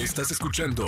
[0.00, 0.86] Estás escuchando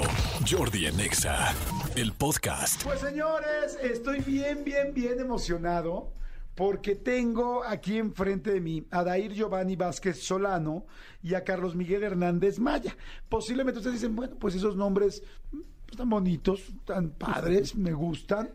[0.50, 1.54] Jordi en Exa,
[1.96, 2.82] el podcast.
[2.82, 6.10] Pues señores, estoy bien, bien, bien emocionado
[6.54, 10.86] porque tengo aquí enfrente de mí a Dair Giovanni Vázquez Solano
[11.22, 12.96] y a Carlos Miguel Hernández Maya.
[13.28, 15.60] Posiblemente ustedes dicen, bueno, pues esos nombres mm,
[15.90, 18.54] están bonitos, tan padres, me gustan,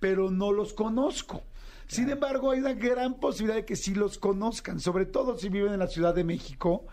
[0.00, 1.44] pero no los conozco.
[1.86, 5.72] Sin embargo, hay una gran posibilidad de que sí los conozcan, sobre todo si viven
[5.72, 6.84] en la Ciudad de México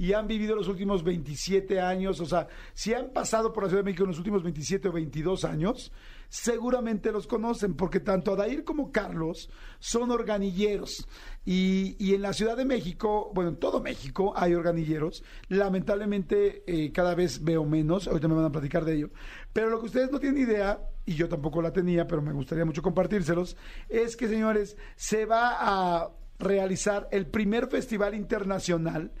[0.00, 3.82] y han vivido los últimos 27 años, o sea, si han pasado por la Ciudad
[3.82, 5.92] de México en los últimos 27 o 22 años,
[6.30, 11.06] seguramente los conocen, porque tanto Adair como Carlos son organilleros.
[11.44, 15.22] Y, y en la Ciudad de México, bueno, en todo México hay organilleros.
[15.48, 19.10] Lamentablemente eh, cada vez veo menos, ahorita me van a platicar de ello.
[19.52, 22.64] Pero lo que ustedes no tienen idea, y yo tampoco la tenía, pero me gustaría
[22.64, 23.54] mucho compartírselos,
[23.90, 29.12] es que, señores, se va a realizar el primer festival internacional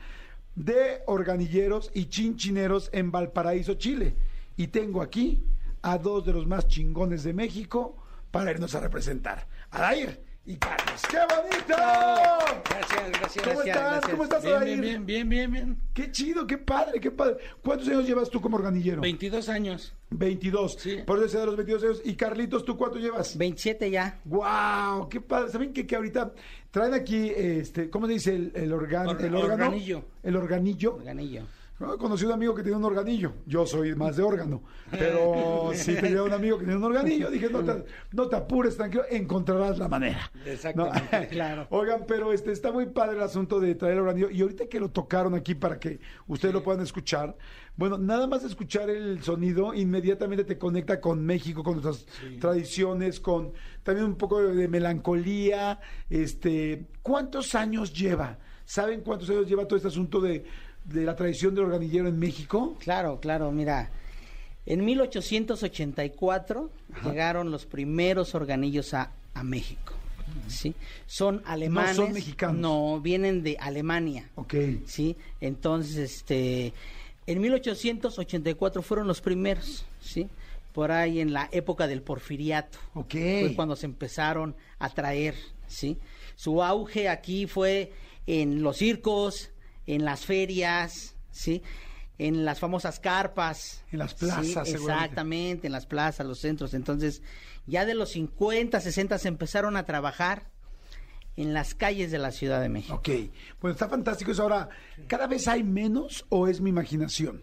[0.64, 4.14] de organilleros y chinchineros en Valparaíso, Chile.
[4.56, 5.42] Y tengo aquí
[5.82, 7.96] a dos de los más chingones de México
[8.30, 9.46] para irnos a representar.
[9.70, 11.02] Adair y Carlos.
[11.10, 11.76] ¡Qué bonito!
[12.68, 13.90] Gracias, gracias, ¿Cómo gracias, estás?
[13.90, 14.10] gracias.
[14.10, 14.80] ¿Cómo estás, bien, Adair?
[14.80, 15.78] bien, bien, bien, bien, bien.
[15.94, 17.36] Qué chido, qué padre, qué padre.
[17.62, 19.00] ¿Cuántos años llevas tú como organillero?
[19.00, 19.94] 22 años.
[20.10, 20.76] 22.
[20.78, 20.98] Sí.
[21.06, 22.02] Por eso de los 22 años.
[22.04, 23.36] Y Carlitos, ¿tú cuánto llevas?
[23.36, 24.18] 27 ya.
[24.24, 25.08] ¡Wow!
[25.08, 25.50] ¡Qué padre!
[25.50, 25.86] ¿Saben qué?
[25.86, 26.32] Que ahorita
[26.70, 28.34] traen aquí, este, ¿cómo se dice?
[28.34, 29.64] El, el, organ- Or- el órgano.
[29.66, 30.04] organillo.
[30.22, 30.94] El organillo.
[30.94, 31.42] Organillo.
[31.80, 33.32] No, conocí un amigo que tenía un organillo.
[33.46, 34.62] Yo soy más de órgano.
[34.90, 37.30] Pero sí tenía un amigo que tenía un organillo.
[37.30, 40.30] Dije, no te, no te apures, tranquilo, encontrarás la manera.
[40.44, 41.66] Exactamente, claro.
[41.70, 44.30] Oigan, pero este está muy padre el asunto de traer el organillo.
[44.30, 47.34] Y ahorita que lo tocaron aquí para que ustedes lo puedan escuchar,
[47.76, 52.04] bueno, nada más escuchar el sonido inmediatamente te conecta con México, con nuestras
[52.38, 55.80] tradiciones, con también un poco de, de melancolía.
[56.10, 58.38] Este, ¿cuántos años lleva?
[58.66, 60.44] ¿Saben cuántos años lleva todo este asunto de,
[60.84, 62.76] de la tradición del organillero en México?
[62.80, 63.90] Claro, claro, mira.
[64.66, 66.70] En 1884
[67.04, 69.94] llegaron los primeros organillos a, a México.
[70.48, 70.74] ¿sí?
[71.06, 71.96] Son alemanes.
[71.96, 72.56] son mexicanos.
[72.56, 74.30] No, vienen de Alemania.
[74.36, 74.54] Ok.
[74.86, 75.16] ¿sí?
[75.40, 76.72] Entonces, este,
[77.26, 80.28] en 1884 fueron los primeros, ¿sí?
[80.72, 82.78] Por ahí en la época del porfiriato.
[82.94, 83.12] Ok.
[83.12, 85.34] Fue cuando se empezaron a traer,
[85.66, 85.98] ¿sí?
[86.36, 87.92] Su auge aquí fue
[88.26, 89.50] en los circos,
[89.86, 91.62] en las ferias, ¿sí?
[92.18, 93.84] En las famosas carpas.
[93.90, 94.74] En las plazas, ¿sí?
[94.74, 96.74] Exactamente, en las plazas, los centros.
[96.74, 97.22] Entonces,
[97.66, 100.50] ya de los 50, 60 se empezaron a trabajar
[101.36, 102.94] en las calles de la Ciudad de México.
[102.94, 103.08] Ok.
[103.60, 104.42] Bueno, está fantástico eso.
[104.42, 104.68] Ahora,
[105.06, 107.42] ¿cada vez hay menos o es mi imaginación?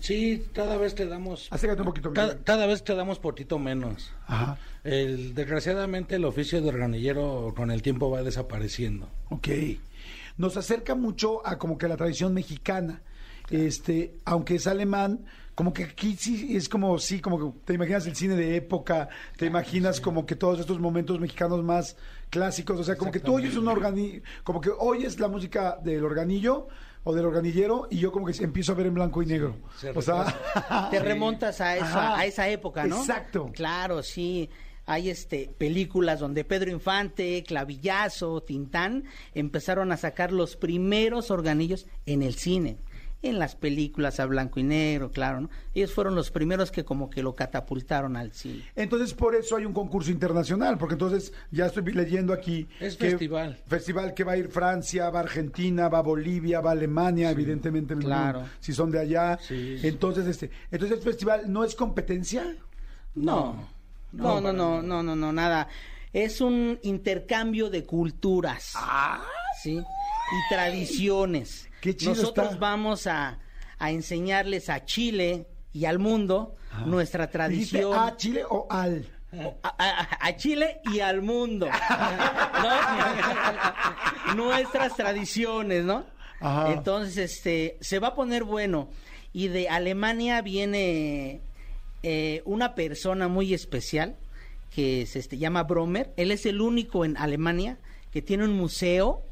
[0.00, 1.48] Sí, cada vez te damos.
[1.50, 2.12] Acércate un poquito.
[2.12, 4.12] Cada, cada vez te damos poquito menos.
[4.26, 4.58] Ajá.
[4.84, 9.08] El, desgraciadamente, el oficio de organillero con el tiempo va desapareciendo.
[9.30, 9.48] Ok.
[10.36, 13.02] Nos acerca mucho a como que la tradición mexicana.
[13.50, 15.24] Este, aunque es alemán,
[15.54, 19.08] como que aquí sí es como sí, como que te imaginas el cine de época,
[19.36, 21.96] te imaginas como que todos estos momentos mexicanos más
[22.28, 26.04] clásicos, o sea, como que tú oyes un organillo, como que oyes la música del
[26.04, 26.68] organillo
[27.04, 29.56] o del organillero y yo como que empiezo a ver en blanco y negro.
[29.78, 32.18] se o sea, Te remontas a esa, Ajá.
[32.18, 32.98] a esa época, ¿no?
[32.98, 33.50] Exacto.
[33.54, 34.50] Claro, sí.
[34.86, 39.04] Hay este películas donde Pedro Infante, Clavillazo, Tintán
[39.34, 42.78] empezaron a sacar los primeros organillos en el cine.
[43.22, 45.50] En las películas a blanco y negro, claro, ¿no?
[45.74, 48.62] Ellos fueron los primeros que como que lo catapultaron al cine.
[48.76, 52.68] Entonces, por eso hay un concurso internacional, porque entonces ya estoy leyendo aquí.
[52.78, 53.58] Es que- festival.
[53.66, 58.44] Festival que va a ir Francia, va Argentina, va Bolivia, va Alemania, evidentemente, me claro.
[58.60, 59.38] si son de allá.
[59.40, 59.78] Sí.
[59.82, 62.54] Entonces, este, entonces el festival no es competencia.
[63.14, 63.68] No, no,
[64.12, 64.52] no, no,
[64.82, 65.68] no, no, no, nada.
[66.12, 68.72] Es un intercambio de culturas.
[69.62, 69.76] ¿Sí?
[69.78, 71.68] Y tradiciones.
[71.80, 72.58] Qué chido Nosotros está.
[72.58, 73.38] vamos a,
[73.78, 76.54] a enseñarles a Chile y al mundo
[76.86, 77.98] nuestra ¿Dijiste tradición.
[77.98, 79.08] a Chile o al?
[79.62, 81.68] A, a- a Chile y al mundo.
[84.26, 84.34] ¿no?
[84.36, 86.04] Nuestras tradiciones, ¿no?
[86.40, 86.72] Ajá.
[86.72, 88.88] Entonces, este, se va a poner bueno.
[89.32, 91.40] Y de Alemania viene
[92.02, 94.16] eh, una persona muy especial
[94.70, 96.12] que se este, llama Bromer.
[96.16, 97.78] Él es el único en Alemania
[98.12, 99.22] que tiene un museo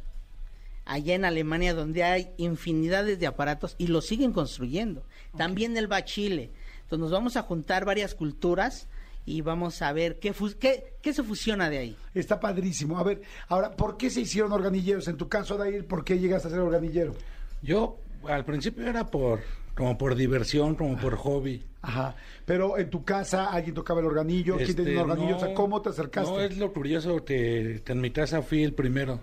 [0.85, 5.03] allá en Alemania donde hay infinidades de aparatos y lo siguen construyendo.
[5.37, 6.51] También él va a Chile.
[6.83, 8.87] Entonces nos vamos a juntar varias culturas
[9.27, 11.97] y vamos a ver qué, fu- qué, qué se fusiona de ahí.
[12.15, 12.99] Está padrísimo.
[12.99, 15.09] A ver, ahora, ¿por qué se hicieron organilleros?
[15.09, 17.15] En tu caso, Dair, ¿por qué llegaste a ser organillero?
[17.63, 19.41] Yo, al principio era por,
[19.77, 21.63] como por diversión, como por hobby.
[21.83, 22.17] Ajá.
[22.47, 25.37] Pero en tu casa alguien tocaba el organillo, ¿quién Este, tenía un organillo?
[25.37, 26.31] O sea, no, ¿cómo te acercaste?
[26.31, 29.21] No, es lo curioso que, que en mi casa fui el primero.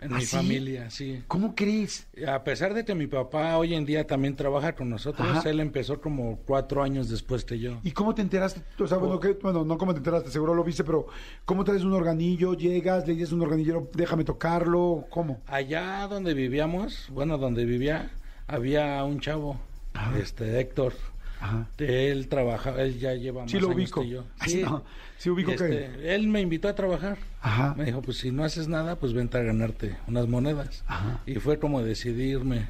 [0.00, 0.36] en ¿Ah, mi sí?
[0.36, 1.22] familia, sí.
[1.28, 2.08] ¿Cómo crees?
[2.26, 5.48] A pesar de que mi papá hoy en día también trabaja con nosotros, Ajá.
[5.48, 7.78] él empezó como cuatro años después que yo.
[7.84, 8.62] ¿Y cómo te enteraste?
[8.82, 11.06] O sea, bueno, que- bueno, no cómo te enteraste, seguro lo viste, pero
[11.44, 12.54] ¿cómo traes un organillo?
[12.54, 15.06] ¿Llegas, le dices un organillero, déjame tocarlo?
[15.08, 15.40] ¿Cómo?
[15.46, 18.10] Allá donde vivíamos, bueno, donde vivía,
[18.48, 19.60] había un chavo,
[19.94, 20.18] Ajá.
[20.18, 20.94] este Héctor.
[21.40, 21.66] Ajá.
[21.78, 24.02] Él trabaja, él ya lleva más Sí lo años ubico.
[24.02, 24.24] que yo.
[24.38, 24.84] Ay, no,
[25.18, 27.18] sí ubico que- Este, Él me invitó a trabajar.
[27.40, 27.74] Ajá.
[27.76, 30.84] Me dijo, pues si no haces nada, pues vente a ganarte unas monedas.
[30.86, 31.20] Ajá.
[31.26, 32.68] Y fue como decidirme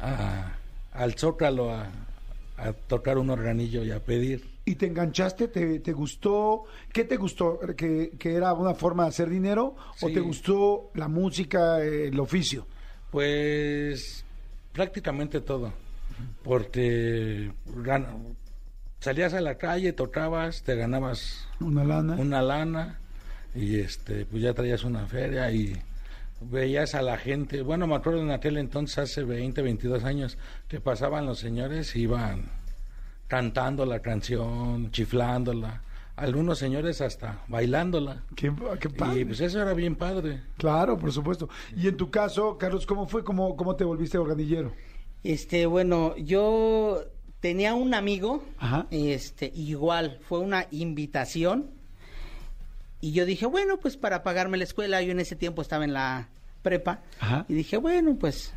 [0.00, 0.52] a,
[0.92, 1.88] al Zócalo a,
[2.56, 4.48] a tocar un organillo y a pedir.
[4.64, 5.48] ¿Y te enganchaste?
[5.48, 6.64] ¿Te, te gustó?
[6.92, 7.60] ¿Qué te gustó?
[7.76, 9.76] ¿Que, que era una forma de hacer dinero?
[10.00, 10.14] ¿O Sí.
[10.14, 12.66] te gustó la música, el oficio?
[13.10, 14.24] Pues
[14.72, 15.72] prácticamente todo,
[16.42, 17.52] porque
[19.00, 22.14] salías a la calle, tocabas, te ganabas Una lana.
[22.14, 22.98] una lana
[23.54, 25.76] y este pues ya traías una feria y
[26.40, 30.80] veías a la gente, bueno, me acuerdo en aquel entonces hace 20, 22 años que
[30.80, 32.50] pasaban los señores y iban
[33.26, 35.82] cantando la canción, chiflándola,
[36.16, 38.22] algunos señores hasta bailándola.
[38.34, 39.20] Qué, qué padre.
[39.20, 40.42] Y pues eso era bien padre.
[40.56, 41.48] Claro, por supuesto.
[41.76, 43.22] Y en tu caso, Carlos, ¿cómo fue?
[43.24, 44.72] ¿Cómo, cómo te volviste organillero?
[45.32, 47.04] Este, bueno, yo
[47.40, 48.86] tenía un amigo, Ajá.
[48.90, 51.70] este, igual, fue una invitación.
[53.00, 55.92] Y yo dije, bueno, pues para pagarme la escuela, yo en ese tiempo estaba en
[55.92, 56.28] la
[56.62, 57.02] prepa.
[57.20, 57.44] Ajá.
[57.48, 58.52] Y dije, bueno, pues,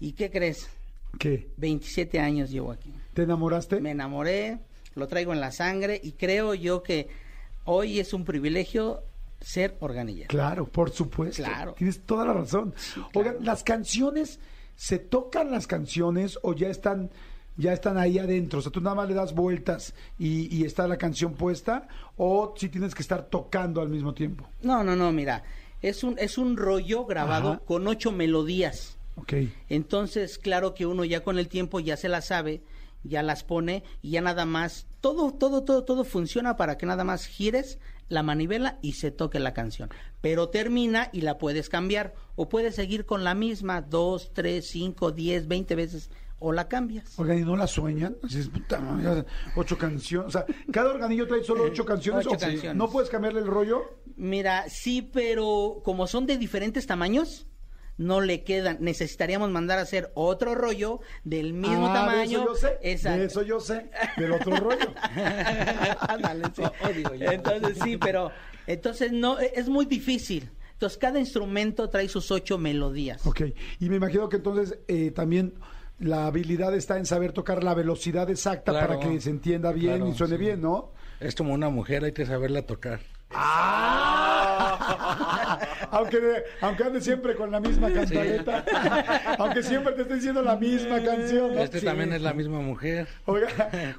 [0.00, 0.68] ¿y qué crees?
[1.18, 1.48] ¿Qué?
[1.56, 2.92] 27 años llevo aquí.
[3.14, 3.80] ¿Te enamoraste?
[3.80, 4.58] Me enamoré,
[4.94, 7.08] lo traigo en la sangre y creo yo que
[7.64, 9.02] hoy es un privilegio
[9.40, 10.28] ser organillero.
[10.28, 11.42] Claro, por supuesto.
[11.42, 11.74] Claro.
[11.74, 12.74] Tienes toda la razón.
[12.94, 13.10] claro.
[13.14, 14.40] Oigan, las canciones,
[14.76, 17.10] ¿se tocan las canciones o ya están,
[17.56, 18.58] ya están ahí adentro?
[18.58, 22.54] O sea, tú nada más le das vueltas y, y está la canción puesta, o
[22.56, 24.48] si tienes que estar tocando al mismo tiempo.
[24.62, 25.44] No, no, no, mira,
[25.82, 27.60] es un, es un rollo grabado Ajá.
[27.64, 28.96] con ocho melodías.
[29.16, 29.34] Ok.
[29.68, 32.62] Entonces, claro que uno ya con el tiempo ya se las sabe,
[33.04, 37.04] ya las pone y ya nada más, todo, todo, todo, todo funciona para que nada
[37.04, 37.78] más gires
[38.08, 39.90] la manivela y se toque la canción.
[40.20, 45.12] Pero termina y la puedes cambiar o puedes seguir con la misma dos, tres, cinco,
[45.12, 47.18] diez, veinte veces o la cambias.
[47.18, 48.16] Oigan, ¿y no la sueñan?
[48.52, 49.24] Puta,
[49.56, 50.28] ocho canciones.
[50.28, 52.26] O sea, cada organillo trae solo ocho canciones.
[52.26, 52.76] Ocho ¿o canciones.
[52.76, 53.82] ¿No puedes cambiarle el rollo?
[54.16, 57.46] Mira, sí, pero como son de diferentes tamaños,
[57.96, 58.78] no le quedan.
[58.80, 62.38] Necesitaríamos mandar a hacer otro rollo del mismo Ah, tamaño.
[62.40, 62.78] De eso yo sé.
[62.82, 63.18] Exacto.
[63.20, 63.90] De eso yo sé.
[64.16, 64.92] Del otro rollo.
[66.00, 66.62] Ándale, sí.
[66.62, 67.30] O- o digo yo.
[67.30, 68.30] Entonces sí, pero
[68.66, 70.50] entonces no e- es muy difícil.
[70.72, 73.24] Entonces cada instrumento trae sus ocho melodías.
[73.26, 73.42] Ok,
[73.80, 75.54] y me imagino que entonces eh, también
[76.00, 79.98] la habilidad está en saber tocar la velocidad exacta Claro, para que se entienda bien
[79.98, 80.40] claro, y suene sí.
[80.40, 80.90] bien, ¿no?
[81.20, 82.98] Es como una mujer, hay que saberla tocar.
[85.90, 88.64] aunque, aunque ande siempre con la misma cantaleta,
[89.38, 91.54] aunque siempre te esté diciendo la misma canción.
[91.54, 91.60] ¿no?
[91.62, 91.86] Este Sí.
[91.86, 93.06] también es la misma mujer.
[93.26, 93.48] Oiga,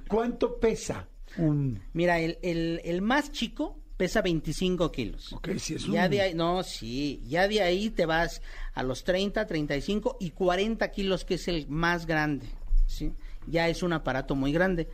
[0.07, 1.07] ¿cuánto pesa
[1.37, 1.81] un...?
[1.93, 5.31] Mira, el, el, el más chico pesa 25 kilos.
[5.33, 5.93] Ok, sí, es un...
[5.93, 8.41] Ya de ahí, no, sí, ya de ahí te vas
[8.73, 12.47] a los 30, 35 y 40 kilos, que es el más grande,
[12.87, 13.13] ¿sí?
[13.47, 14.87] Ya es un aparato muy grande.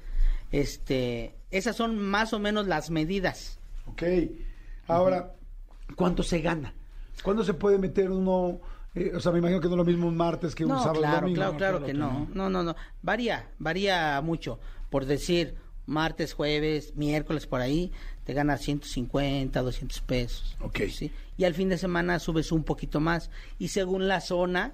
[0.52, 3.60] Este, esas son más o menos las medidas.
[3.88, 4.04] Ok,
[4.88, 5.34] ahora,
[5.96, 6.74] ¿cuánto se gana?
[7.24, 8.60] ¿Cuándo se puede meter uno...?
[8.96, 10.80] eh, o sea, me imagino que no es lo mismo un martes que un No,
[10.84, 11.36] sábado claro, domingo.
[11.36, 12.28] claro, No, claro que no.
[12.34, 12.76] No, no, no.
[13.02, 14.60] Varía, varía mucho.
[14.90, 15.56] Por decir,
[15.86, 17.92] martes, jueves, miércoles, por ahí,
[18.26, 20.58] te ganas 150, 200 pesos.
[20.62, 20.80] Ok.
[20.92, 21.12] ¿sí?
[21.38, 23.30] Y al fin de semana subes un poquito más.
[23.60, 24.74] Y según la zona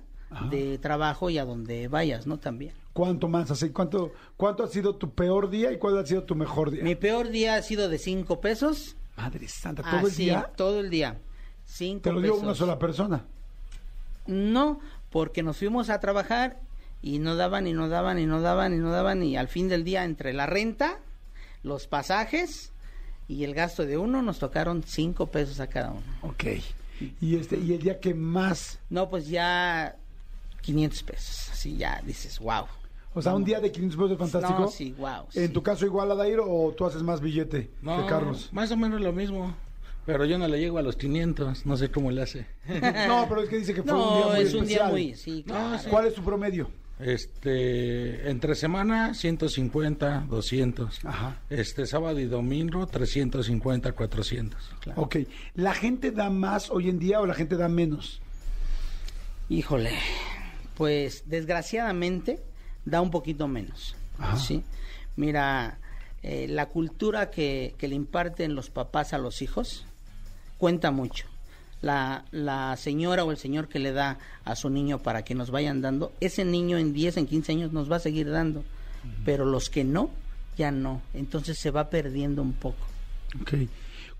[0.50, 2.38] de trabajo y a donde vayas, ¿no?
[2.38, 2.74] También.
[2.94, 3.50] ¿Cuánto más?
[3.52, 6.84] Así, ¿cuánto, ¿Cuánto ha sido tu peor día y cuál ha sido tu mejor día?
[6.84, 8.96] Mi peor día ha sido de 5 pesos.
[9.18, 11.18] Madre santa, todo el día todo el día.
[11.66, 12.38] 5 te lo pesos.
[12.38, 13.26] dio una sola persona.
[14.26, 16.60] No, porque nos fuimos a trabajar
[17.02, 19.68] y no daban y no daban y no daban y no daban y al fin
[19.68, 21.00] del día entre la renta,
[21.64, 22.72] los pasajes
[23.28, 26.04] y el gasto de uno nos tocaron cinco pesos a cada uno.
[26.22, 26.46] Ok.
[27.22, 29.96] Y este y el día que más, No, pues ya
[30.62, 31.50] 500 pesos.
[31.52, 32.66] Así ya dices, wow.
[33.18, 34.60] O sea, un día de 500 pesos es fantástico.
[34.62, 35.26] No, sí, wow.
[35.34, 38.50] En tu caso igual Adair o tú haces más billete No, que Carlos.
[38.52, 39.56] más o menos lo mismo.
[40.06, 42.46] Pero yo no le llego a los 500, no sé cómo le hace.
[43.08, 44.92] no, pero es que dice que fue un día No, muy es un día especial.
[44.92, 45.78] muy, sí, claro.
[45.90, 46.70] ¿Cuál es tu promedio?
[47.00, 51.06] Este, entre semana 150, 200.
[51.06, 51.40] Ajá.
[51.50, 54.70] Este sábado y domingo 350, 400.
[54.80, 55.02] Claro.
[55.02, 55.18] Ok.
[55.56, 58.22] ¿La gente da más hoy en día o la gente da menos?
[59.50, 59.92] Híjole,
[60.76, 62.40] pues desgraciadamente
[62.88, 63.96] da un poquito menos.
[64.18, 64.38] Ajá.
[64.38, 64.64] ¿sí?
[65.16, 65.78] Mira,
[66.24, 69.86] eh, la cultura que, que le imparten los papás a los hijos
[70.58, 71.26] cuenta mucho.
[71.82, 75.52] la, la señora o el señor que le da a su niño para que nos
[75.52, 78.64] vayan dando, ese niño en 10, en 15 años nos va a seguir dando,
[79.24, 80.10] pero los que no,
[80.58, 81.02] ya no.
[81.14, 82.88] Entonces se va perdiendo un poco.
[83.42, 83.54] Ok.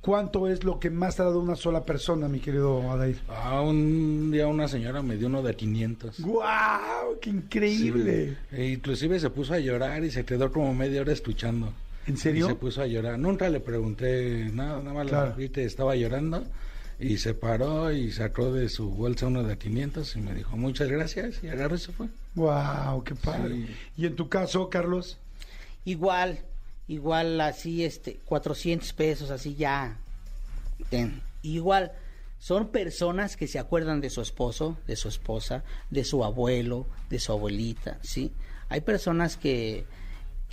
[0.08, 3.20] ¿Cuánto es lo que más te ha dado una sola persona, mi querido Adair?
[3.28, 6.22] Ah, un día una señora me dio uno de 500.
[6.22, 7.20] ¡Guau!
[7.20, 8.38] ¡Qué increíble!
[8.50, 8.56] Sí.
[8.56, 11.74] E inclusive se puso a llorar y se quedó como media hora escuchando.
[12.06, 12.46] ¿En serio?
[12.46, 13.20] Y se puso a llorar.
[13.20, 15.32] Nunca le pregunté nada, nada más Claro.
[15.32, 16.42] la vi que estaba llorando
[17.02, 20.88] y se paró y sacó de su bolsa uno de 500 y me dijo muchas
[20.88, 22.08] gracias y agarró y se fue.
[22.34, 23.04] ¡Guau!
[23.04, 23.56] ¡Qué padre!
[23.56, 23.68] Sí.
[23.98, 25.18] ¿Y en tu caso, Carlos?
[25.84, 26.40] Igual,
[26.88, 29.98] igual así, este, 400 pesos, así ya.
[30.90, 31.22] Ten.
[31.42, 31.92] Igual,
[32.40, 37.20] son personas que se acuerdan de su esposo, de su esposa, de su abuelo, de
[37.20, 38.32] su abuelita, ¿sí?
[38.70, 39.86] Hay personas que,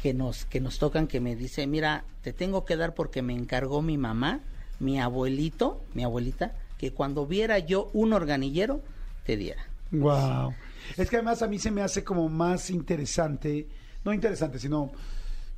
[0.00, 3.34] que, nos, que nos tocan que me dicen, mira, te tengo que dar porque me
[3.34, 4.40] encargó mi mamá,
[4.80, 8.82] mi abuelito, mi abuelita, que cuando viera yo un organillero,
[9.24, 9.66] te diera.
[9.90, 10.54] Wow.
[10.96, 13.68] Es que además a mí se me hace como más interesante,
[14.04, 14.92] no interesante, sino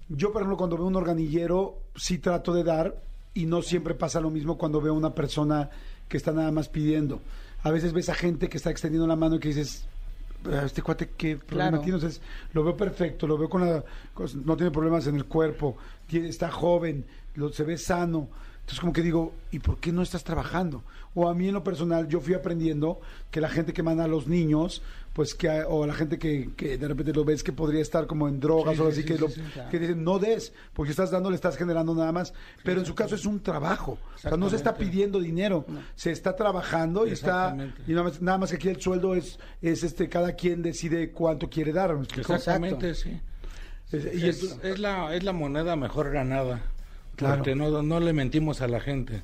[0.09, 3.03] yo, por ejemplo, cuando veo un organillero, sí trato de dar
[3.35, 5.71] y no siempre pasa lo mismo cuando veo una persona
[6.09, 7.21] que está nada más pidiendo.
[7.63, 9.85] A veces ves a gente que está extendiendo la mano y que dices,
[10.45, 11.99] "Ah, este cuate, ¿qué problema Claro.
[11.99, 12.15] tiene?
[12.53, 13.85] Lo veo perfecto, lo veo con la...
[14.45, 18.29] no tiene problemas en el cuerpo, tiene- está joven, lo, se ve sano.
[18.67, 20.83] Entonces, como que digo, ¿y por qué no estás trabajando?
[21.15, 24.09] O a mí en lo personal, yo fui aprendiendo que la gente que manda a
[24.09, 24.83] los niños,
[25.13, 28.27] pues que, o la gente que, que de repente lo ves que podría estar como
[28.27, 29.71] en drogas Sí, o sí, así, sí, que, sí, lo- claro.
[29.71, 32.35] que dicen, no des, porque estás dando, le estás generando nada más.
[32.65, 33.99] Pero en su caso es un trabajo.
[34.17, 37.57] O sea, no se está pidiendo dinero, se está trabajando y está...
[37.87, 41.13] Y nada más, nada más que aquí el sueldo es, es este, cada quien decide
[41.13, 41.97] cuánto quiere dar.
[42.17, 43.21] Exactamente, sí.
[43.93, 46.63] Es- y es la, es la moneda mejor ganada.
[47.17, 47.37] Claro.
[47.37, 49.23] Porque no, no le mentimos a la gente.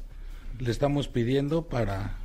[0.59, 2.17] Le estamos pidiendo para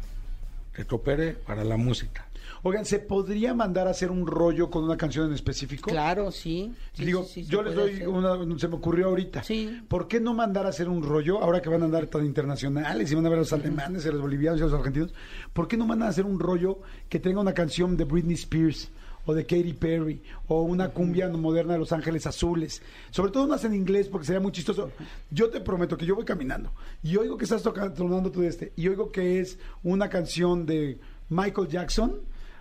[0.74, 2.28] que coopere para la música.
[2.64, 5.90] Oigan, ¿se podría mandar a hacer un rollo con una canción en específico?
[5.90, 6.74] Claro, sí.
[6.94, 8.08] sí, Digo, sí, sí, se yo les doy hacer.
[8.08, 9.44] una, se me ocurrió ahorita.
[9.44, 9.82] Sí.
[9.88, 13.12] ¿Por qué no mandar a hacer un rollo, ahora que van a andar tan internacionales
[13.12, 15.14] y van a ver a los alemanes, a los bolivianos y a los argentinos?
[15.54, 18.90] ¿Por qué no mandan a hacer un rollo que tenga una canción de Britney Spears?
[19.28, 22.82] O de Katy Perry, o una cumbia moderna de Los Ángeles Azules.
[23.12, 24.90] Sobre todo unas en inglés, porque sería muy chistoso.
[25.30, 26.72] Yo te prometo que yo voy caminando
[27.04, 30.66] y oigo que estás tocando, tronando tú de este, y oigo que es una canción
[30.66, 30.98] de
[31.30, 32.16] Michael Jackson.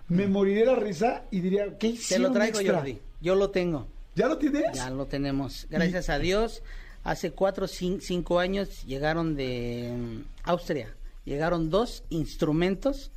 [0.09, 2.77] Me moriré la risa y diría, ¿qué Te hicieron lo traigo, extra?
[2.77, 2.99] Jordi.
[3.21, 3.87] Yo lo tengo.
[4.15, 4.63] ¿Ya lo tienes?
[4.73, 5.67] Ya lo tenemos.
[5.69, 6.63] Gracias a Dios.
[7.03, 10.93] Hace cuatro o cinco años llegaron de mm, Austria.
[11.23, 13.11] Llegaron dos instrumentos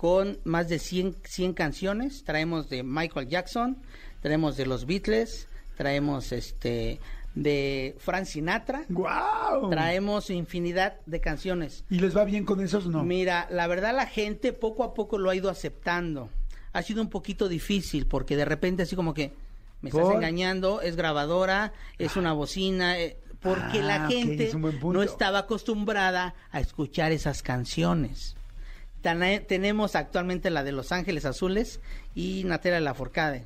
[0.00, 2.24] con más de 100, 100 canciones.
[2.24, 3.76] Traemos de Michael Jackson,
[4.22, 7.00] traemos de los Beatles, traemos este
[7.34, 9.68] de Frank Sinatra, ¡Guau!
[9.68, 11.84] traemos infinidad de canciones.
[11.90, 13.04] ¿Y les va bien con esos no?
[13.04, 16.30] Mira, la verdad la gente poco a poco lo ha ido aceptando.
[16.72, 19.34] Ha sido un poquito difícil porque de repente así como que
[19.82, 24.54] me estás engañando, es grabadora, es una bocina, eh, porque Ah, la ok, gente es
[24.54, 28.34] no estaba acostumbrada a escuchar esas canciones.
[29.02, 31.80] Tenemos actualmente la de Los Ángeles Azules
[32.14, 33.44] y Natera Laforcade.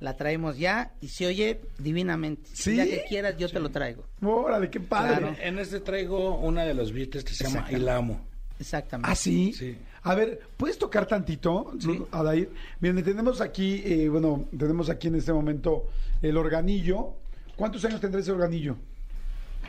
[0.00, 2.50] La traemos ya y se oye divinamente.
[2.52, 2.76] ¿Sí?
[2.76, 4.04] Ya que quieras, yo te lo traigo.
[4.22, 5.18] Órale, qué padre.
[5.18, 5.36] Claro.
[5.40, 7.66] En este traigo una de los Beatles que se llama.
[7.70, 8.20] El Amo.
[8.58, 9.10] Exactamente.
[9.10, 9.52] ¿Ah, sí?
[9.52, 9.76] Sí.
[10.02, 11.72] A ver, ¿puedes tocar tantito,
[12.10, 12.50] Adair?
[12.80, 15.88] Miren, tenemos aquí, eh, bueno, tenemos aquí en este momento
[16.20, 17.14] el organillo.
[17.56, 18.76] ¿Cuántos años tendrá ese organillo?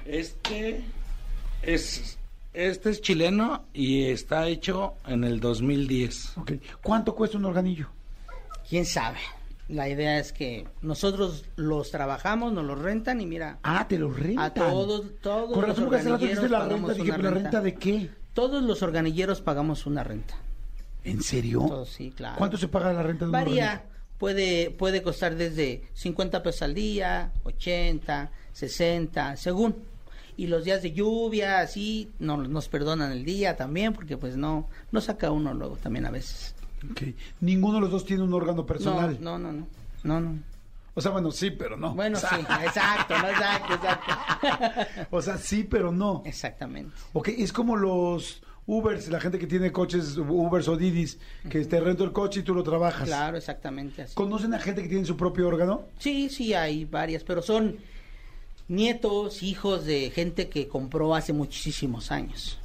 [0.05, 0.81] Este
[1.61, 2.17] es,
[2.55, 6.37] este es chileno y está hecho en el 2010.
[6.37, 6.51] Ok.
[6.83, 7.87] ¿Cuánto cuesta un organillo?
[8.67, 9.19] quién sabe.
[9.67, 14.11] La idea es que nosotros los trabajamos, nos los rentan y mira, Ah, te lo
[14.11, 14.43] rentan.
[14.45, 17.03] A todos- todos Con los razón, rato dijiste la organilleros renta.
[17.03, 17.61] Dije, ¿pero renta renta.
[17.61, 18.09] de qué?
[18.33, 20.35] todos los organilleros pagamos una renta.
[21.03, 21.59] ¿En serio?
[21.67, 22.35] Todos, sí, claro.
[22.37, 23.89] ¿Cuánto se paga la renta de un Varía, organillo?
[24.17, 29.75] puede, puede costar desde 50 pesos al día, 80, 60, según.
[30.37, 34.67] Y los días de lluvia, así, no, nos perdonan el día también, porque pues no,
[34.91, 36.55] no saca uno luego también a veces.
[36.91, 37.01] Ok.
[37.41, 39.17] Ninguno de los dos tiene un órgano personal.
[39.21, 39.67] No, no, no,
[40.03, 40.39] no, no, no.
[40.93, 41.93] O sea, bueno, sí, pero no.
[41.93, 42.25] Bueno, sí,
[42.63, 45.07] exacto, no, exacto, exacto.
[45.11, 46.23] O sea, sí, pero no.
[46.25, 46.95] Exactamente.
[47.13, 51.79] Ok, es como los Ubers, la gente que tiene coches, Ubers o Didis, que te
[51.79, 53.07] rento el coche y tú lo trabajas.
[53.07, 54.15] Claro, exactamente así.
[54.15, 55.83] ¿Conocen a gente que tiene su propio órgano?
[55.99, 57.75] Sí, sí, hay varias, pero son
[58.67, 62.59] nietos, hijos de gente que compró hace muchísimos años.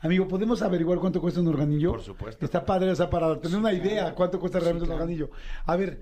[0.00, 1.92] Amigo, ¿podemos averiguar cuánto cuesta un organillo?
[1.92, 2.44] Por supuesto.
[2.44, 4.96] Está padre, o sea, para tener una idea cuánto cuesta realmente claro.
[4.96, 5.30] un organillo.
[5.66, 5.98] A ver,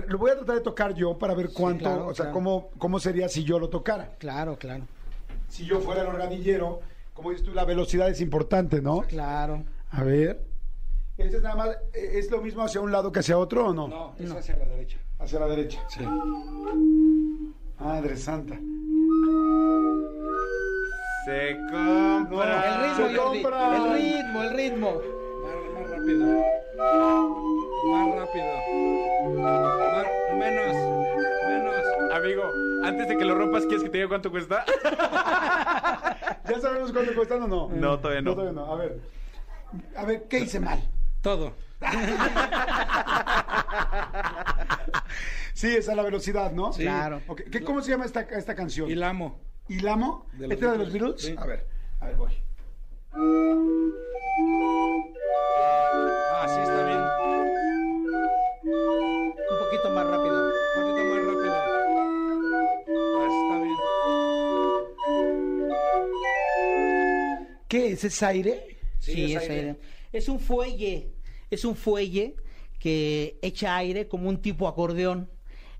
[0.00, 2.32] ver, lo voy a tratar de tocar yo para ver cuánto, claro, o sea, claro.
[2.34, 4.10] cómo, cómo sería si yo lo tocara.
[4.18, 4.84] Claro, claro.
[5.48, 6.80] Si yo fuera el organillero,
[7.14, 9.02] como dices tú, la velocidad es importante, ¿no?
[9.02, 9.64] Claro.
[9.90, 10.42] A ver.
[11.18, 13.72] ¿Este es nada más, eh, es lo mismo hacia un lado que hacia otro o
[13.74, 13.88] no?
[13.88, 14.98] No, es hacia la derecha.
[15.18, 15.80] Hacia la derecha.
[15.88, 16.00] Sí.
[17.78, 18.54] Madre santa.
[21.26, 22.64] Se compra.
[22.64, 23.42] El ritmo, Se Jordi.
[23.42, 23.76] compra.
[23.76, 24.92] El ritmo, el ritmo.
[25.42, 26.26] Más, más rápido.
[27.92, 28.99] Más rápido.
[32.30, 32.52] Amigo,
[32.84, 34.64] antes de que lo rompas, ¿quieres que te diga cuánto cuesta?
[36.48, 37.68] ¿Ya sabemos cuánto cuestan o no?
[37.70, 38.32] No, todavía no.
[38.34, 38.72] todavía no.
[38.72, 39.00] A ver.
[39.96, 40.78] A ver, ¿qué hice mal?
[41.22, 41.54] Todo.
[45.54, 46.72] Sí, es la velocidad, ¿no?
[46.72, 46.82] Sí.
[46.82, 47.20] Claro.
[47.50, 48.88] ¿qué- ¿Cómo se llama esta, esta canción?
[48.90, 49.40] Y la amo.
[49.68, 50.26] ¿Ilamo?
[50.32, 51.22] De los ¿Este era de los Beatles, Beatles?
[51.26, 51.34] sí.
[51.38, 51.66] A ver,
[52.00, 52.32] a ver, voy.
[56.32, 56.79] Ah, sí, está
[67.70, 68.02] ¿Qué es?
[68.04, 68.76] ¿Es aire?
[68.98, 69.54] Sí, es es aire.
[69.54, 69.76] aire.
[70.12, 71.12] Es un fuelle.
[71.50, 72.34] Es un fuelle
[72.80, 75.30] que echa aire como un tipo acordeón.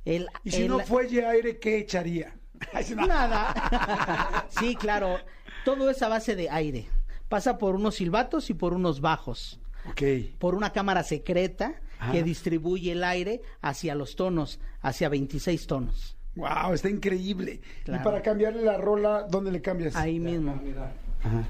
[0.05, 2.35] El, Y si el- no fuelle aire, ¿qué echaría?
[2.97, 4.47] Nada.
[4.51, 5.19] sí, claro.
[5.65, 6.87] Todo es a base de aire.
[7.29, 9.61] Pasa por unos silbatos y por unos bajos.
[9.91, 10.03] Ok.
[10.39, 12.13] Por una cámara secreta Ah.
[12.13, 16.17] que distribuye el aire hacia los tonos, hacia 26 tonos.
[16.35, 17.61] Wow, está increíble.
[17.85, 18.01] Claro.
[18.01, 19.95] Y para cambiarle la rola, ¿dónde le cambias?
[19.97, 20.53] Ahí mismo.
[20.57, 20.93] Ah, mira.
[21.23, 21.49] Ajá.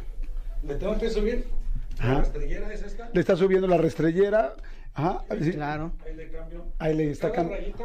[0.63, 1.47] ¿Le tengo que subir?
[1.99, 2.15] Ajá.
[2.15, 3.11] ¿La estrellera es esta?
[3.13, 4.55] Le está subiendo la restrellera.
[4.95, 5.25] Ajá.
[5.41, 5.53] sí.
[5.53, 5.93] Claro.
[6.05, 6.65] Ahí le cambio.
[6.79, 7.85] Ahí le está Cada rayita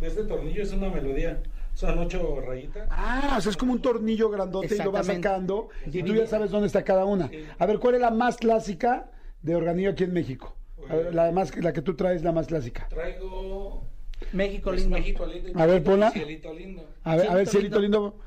[0.00, 1.42] de este tornillo es una melodía.
[1.74, 2.88] Son ocho rayitas.
[2.90, 5.28] Ah, o sea, es como un tornillo grandote y lo va Exactamente.
[5.28, 7.30] sacando y tú ya sabes dónde está cada una.
[7.58, 9.10] A ver, ¿cuál es la más clásica
[9.42, 10.56] de organillo aquí en México?
[10.88, 12.88] Ver, la, más, la que tú traes, la más clásica.
[12.88, 13.84] Traigo
[14.32, 14.96] México pues, lindo.
[14.96, 15.58] México lindo.
[15.58, 16.10] A ver, ponla.
[16.12, 16.88] Cielito lindo.
[17.04, 18.18] A ver, a ver, Cielito cielito lindo.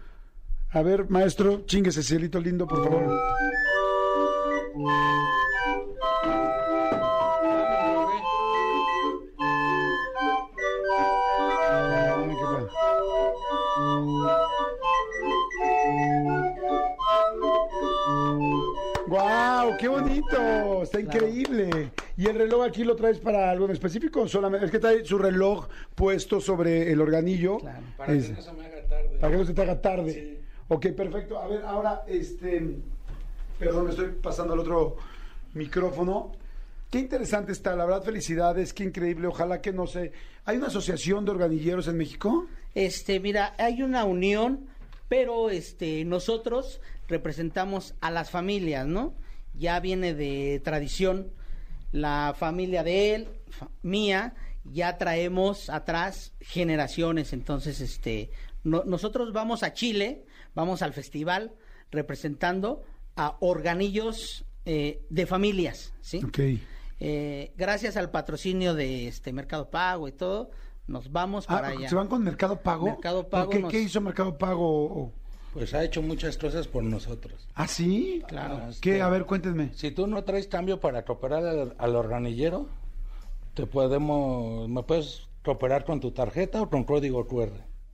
[0.71, 3.19] A ver, maestro, chinguese, cielito lindo, por favor.
[19.07, 19.75] ¡Guau!
[19.77, 20.83] ¡Qué bonito!
[20.83, 21.91] Está increíble.
[22.15, 24.27] ¿Y el reloj aquí lo traes para algo en específico?
[24.27, 27.57] Solamente, es que trae su reloj puesto sobre el organillo.
[27.57, 27.79] Claro.
[27.97, 29.17] Para Es- que no se me haga tarde.
[29.19, 30.13] para que no se te haga tarde.
[30.13, 30.39] Sí.
[30.67, 31.39] Ok, perfecto.
[31.39, 32.77] A ver, ahora, este.
[33.59, 34.95] Perdón, me estoy pasando al otro
[35.53, 36.31] micrófono.
[36.89, 39.27] Qué interesante está, la verdad, felicidades, qué increíble.
[39.27, 40.11] Ojalá que no sé.
[40.45, 42.47] ¿Hay una asociación de organilleros en México?
[42.73, 44.67] Este, mira, hay una unión,
[45.07, 49.13] pero este, nosotros representamos a las familias, ¿no?
[49.55, 51.31] Ya viene de tradición
[51.91, 53.27] la familia de él,
[53.81, 58.29] mía, ya traemos atrás generaciones, entonces, este,
[58.63, 61.51] no- nosotros vamos a Chile, vamos al festival
[61.91, 62.83] representando
[63.19, 66.21] a organillos eh, de familias, ¿sí?
[66.25, 66.39] Ok.
[67.01, 70.51] Eh, gracias al patrocinio de este Mercado Pago y todo,
[70.87, 71.89] nos vamos Ah, para allá.
[71.89, 72.85] ¿Se van con Mercado Pago?
[72.85, 73.59] Mercado ¿Por Pago qué?
[73.59, 75.11] nos- ¿Qué hizo Mercado Pago?
[75.53, 77.47] Pues ha hecho muchas cosas por nosotros.
[77.55, 78.21] ¿Ah, sí?
[78.27, 78.59] Claro.
[78.81, 79.01] ¿Qué?
[79.01, 79.71] A ver, cuéntenme.
[79.73, 82.67] Si tú no traes cambio para cooperar al, al organillero,
[83.55, 87.51] te podemos, me puedes cooperar con tu tarjeta o con código QR.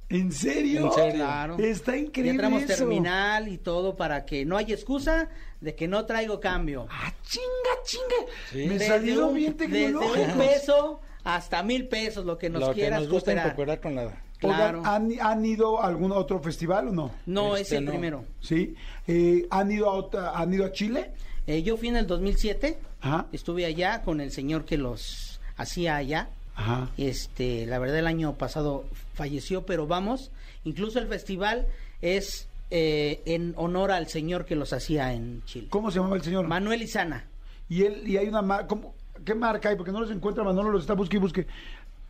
[0.09, 0.85] ¿En serio?
[0.85, 1.13] En serio.
[1.25, 1.57] Claro.
[1.57, 2.75] Está increíble Ya traemos eso.
[2.77, 5.29] terminal y todo para que no haya excusa
[5.61, 6.87] de que no traigo cambio.
[6.91, 8.31] ¡Ah, chinga, chinga!
[8.51, 8.57] Sí.
[8.67, 12.67] Me Desde salieron un- bien Desde un peso hasta mil pesos, lo que nos Lo
[12.69, 13.81] que quieras nos gusta cooperar.
[13.81, 14.21] con la...
[14.37, 14.83] Claro.
[14.85, 17.11] ¿han, han ido a algún otro festival o no?
[17.25, 17.91] No, es Este, el no.
[17.91, 18.25] primero.
[18.41, 18.75] ¿Sí?
[19.07, 21.13] Eh, ¿han, ido a otra- ¿Han ido a Chile?
[21.47, 23.25] Eh, yo fui en el 2007, Ajá.
[23.31, 26.29] estuve allá con el señor que los hacía allá.
[26.55, 26.89] Ajá.
[26.97, 30.31] Este, la verdad el año pasado falleció, pero vamos,
[30.63, 31.67] incluso el festival
[32.01, 35.67] es eh, en honor al señor que los hacía en Chile.
[35.69, 36.47] ¿Cómo se llamaba el señor?
[36.47, 37.25] Manuel Izana.
[37.69, 38.75] y él y hay una marca.
[39.23, 39.75] ¿Qué marca hay?
[39.75, 41.47] Porque no los encuentra, Manolo los está busque y busque.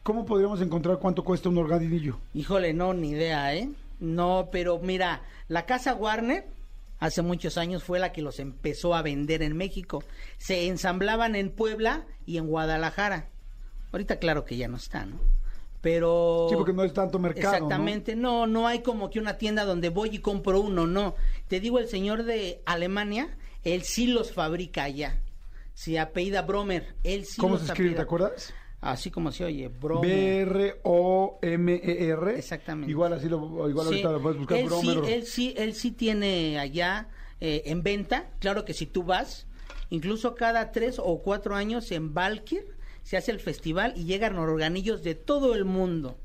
[0.03, 2.19] ¿Cómo podríamos encontrar cuánto cuesta un organillo?
[2.33, 3.69] Híjole, no, ni idea, ¿eh?
[3.99, 6.45] No, pero mira, la casa Warner
[6.99, 10.03] hace muchos años fue la que los empezó a vender en México.
[10.37, 13.29] Se ensamblaban en Puebla y en Guadalajara.
[13.95, 15.21] Ahorita claro que ya no está, ¿no?
[15.79, 16.47] Pero...
[16.49, 17.55] Sí, porque no es tanto mercado.
[17.55, 18.45] Exactamente, ¿no?
[18.45, 21.15] no, hay como que una tienda donde voy y compro uno, no.
[21.47, 25.21] Te digo, el señor de Alemania, él sí los fabrica allá.
[25.73, 27.95] Se apellida Bromer, él sí ¿Cómo los se escribe?
[27.95, 28.53] ¿Te acuerdas?
[28.81, 30.45] Así como se oye, Bromer.
[30.83, 32.37] B-R-O-M-E-R.
[32.37, 32.91] Exactamente.
[32.91, 34.57] Igual así lo, igual Sí, ahorita lo puedes buscar.
[34.57, 37.07] él, sí, Bromer o- él sí, él sí tiene allá
[37.39, 38.29] eh, en venta.
[38.39, 39.47] Claro que si tú vas,
[39.89, 42.74] incluso cada tres o cuatro años en Valkyr
[43.05, 46.17] se hace el festival y llegan organillos de todo el mundo.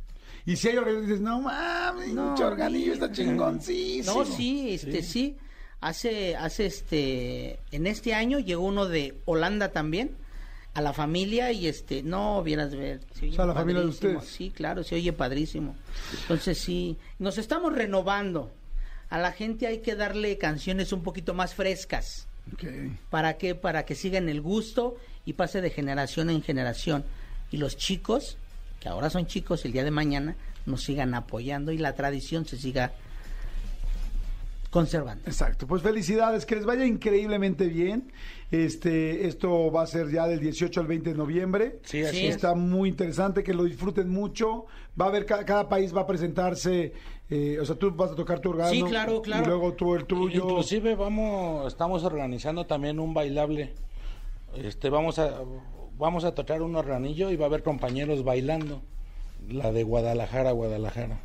[0.47, 4.15] Y si hay organillos, dices, no mames, No, mucho organillo, está chingoncísimo.
[4.15, 5.37] No, sí, este sí.
[5.83, 10.17] Hace, hace este, en este año llegó uno de Holanda también
[10.73, 13.01] a la familia y este, no, vieras ver.
[13.13, 14.25] se oye O sea, la familia de ustedes.
[14.25, 15.77] Sí, claro, se oye padrísimo.
[16.23, 18.55] Entonces sí, nos estamos renovando.
[19.11, 22.27] A la gente hay que darle canciones un poquito más frescas.
[23.11, 23.55] ¿Para qué?
[23.55, 27.05] Para que sigan el gusto y pase de generación en generación.
[27.51, 28.37] Y los chicos,
[28.81, 30.37] que ahora son chicos, el día de mañana,
[30.67, 32.93] nos sigan apoyando y la tradición se siga
[34.71, 35.25] conservando.
[35.27, 38.13] Exacto, pues felicidades, que les vaya increíblemente bien.
[38.53, 41.79] Este, esto va a ser ya del 18 al 20 de noviembre.
[41.85, 42.27] Sí, así Sí.
[42.27, 42.37] es.
[42.37, 44.67] Está muy interesante, que lo disfruten mucho.
[45.01, 46.93] Va a haber, cada, cada país va a presentarse,
[47.31, 48.71] eh, o sea, tú vas a tocar tu órgano.
[48.71, 49.45] Sí, claro, claro.
[49.45, 50.45] Y luego tú el tuyo.
[50.45, 53.73] Inclusive vamos, estamos organizando también un bailable.
[54.57, 55.41] Este, vamos a,
[55.97, 58.83] vamos a tocar un organillo y va a haber compañeros bailando.
[59.49, 61.21] La de Guadalajara, Guadalajara.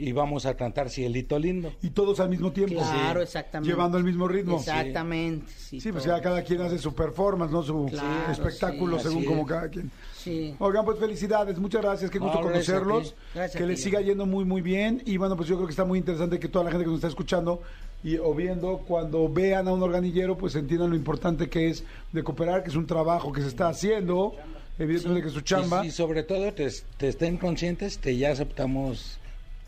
[0.00, 1.72] Y vamos a cantar Cielito Lindo.
[1.82, 2.76] Y todos al mismo tiempo.
[2.76, 3.24] Claro, Sí.
[3.24, 3.70] exactamente.
[3.72, 4.56] Llevando el mismo ritmo.
[4.56, 5.52] Exactamente.
[5.56, 7.62] Sí, Sí, pues ya cada quien hace su performance, ¿no?
[7.62, 9.48] Su Claro, espectáculo sí, según así como es.
[9.48, 9.90] cada quien.
[10.16, 10.54] Sí.
[10.58, 14.44] Oigan, pues felicidades, muchas gracias, qué No, gusto conocerlos, Gracias que les siga yendo muy
[14.44, 16.84] muy bien y bueno, pues yo creo que está muy interesante que toda la gente
[16.84, 17.62] que nos está escuchando
[18.04, 22.22] y o viendo cuando vean a un organillero, pues entiendan lo importante que es de
[22.22, 24.34] cooperar, que es un trabajo que se está haciendo,
[24.78, 25.84] evidentemente que es su chamba.
[25.84, 29.18] Y, y sobre todo te, te estén conscientes que ya aceptamos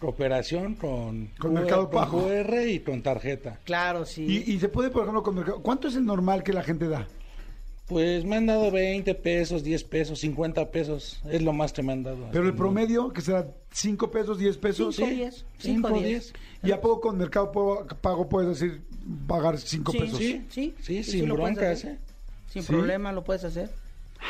[0.07, 2.23] cooperación con, Con Mercado con Pago.
[2.29, 3.61] QR y con tarjeta.
[3.65, 4.25] Claro, sí.
[4.47, 5.63] Y, y se puede, por ejemplo, con mercado.
[5.63, 7.07] ¿Cuánto es el normal que la gente da?
[7.87, 11.21] Pues me han dado 20 pesos, 10 pesos, 50 pesos.
[11.31, 12.29] Es lo más que me han dado.
[12.33, 14.97] Pero el promedio, que será 5 pesos, 10 pesos.
[14.97, 15.35] Cinco, diez.
[15.59, 16.33] Cinco, Cinco, diez.
[16.65, 18.83] ¿Y a poco con Mercado Pago- puedes decir
[19.27, 20.19] pagar 5 Sí, pesos?
[20.19, 21.93] sí, sí, Sí, sí, sin lo puedes broncas, hacer.
[21.93, 21.99] ¿eh?
[22.49, 22.73] Sin ¿Sí?
[22.73, 23.71] problema lo puedes hacer.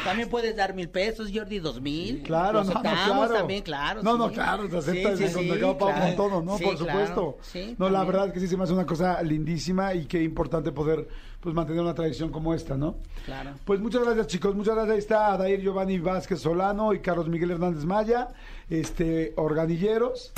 [0.04, 2.22] También puedes dar mil pesos, Jordi, dos mil.
[2.22, 3.32] Claro, no, no, claro.
[3.34, 4.02] también, claro.
[4.02, 4.18] No, sí.
[4.18, 6.06] no, claro, se acepta Sí, sí, con sí, Mercado Pago claro.
[6.06, 6.58] con todo, ¿no?
[6.58, 6.92] Sí, Por claro.
[6.92, 7.38] supuesto.
[7.42, 10.22] Sí, no, la verdad es que sí se me hace una cosa lindísima y qué
[10.22, 11.08] importante poder
[11.40, 12.96] pues mantener una tradición como esta, ¿no?
[13.26, 13.54] Claro.
[13.64, 14.54] Pues muchas gracias, chicos.
[14.54, 14.92] Muchas gracias.
[14.92, 18.28] Ahí está Adair Giovanni Vázquez Solano y Carlos Miguel Hernández Maya,
[18.70, 20.32] este, organilleros.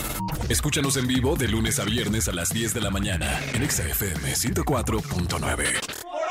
[0.49, 3.83] Escúchanos en vivo de lunes a viernes a las 10 de la mañana en Exa
[3.87, 6.24] FM 104.9.